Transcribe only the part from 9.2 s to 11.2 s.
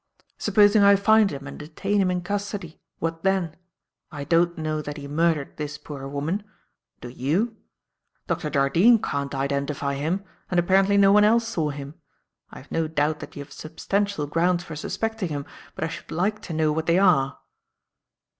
identify him, and apparently no